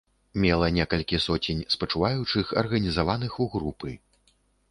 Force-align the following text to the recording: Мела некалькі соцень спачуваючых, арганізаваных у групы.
Мела 0.43 0.69
некалькі 0.77 1.19
соцень 1.25 1.59
спачуваючых, 1.75 2.45
арганізаваных 2.63 3.37
у 3.45 3.49
групы. 3.57 3.95